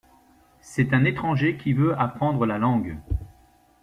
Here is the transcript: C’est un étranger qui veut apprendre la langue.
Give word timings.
C’est 0.61 0.95
un 0.95 1.05
étranger 1.05 1.57
qui 1.57 1.73
veut 1.73 1.95
apprendre 1.95 2.47
la 2.47 2.57
langue. 2.57 2.97